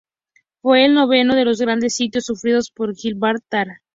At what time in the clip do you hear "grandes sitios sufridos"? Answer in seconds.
1.61-2.71